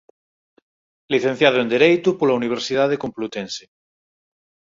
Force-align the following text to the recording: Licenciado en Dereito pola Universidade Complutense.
Licenciado 1.13 1.57
en 1.63 1.67
Dereito 1.73 2.09
pola 2.19 2.37
Universidade 2.41 2.99
Complutense. 3.03 3.63